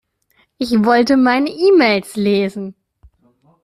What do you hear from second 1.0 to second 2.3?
meine E-Mails